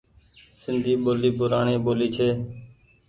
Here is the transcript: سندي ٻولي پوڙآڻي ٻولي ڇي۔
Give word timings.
سندي 0.61 0.93
ٻولي 1.03 1.29
پوڙآڻي 1.37 1.75
ٻولي 1.85 2.07
ڇي۔ 2.15 2.29